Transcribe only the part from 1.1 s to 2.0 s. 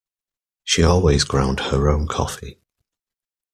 ground her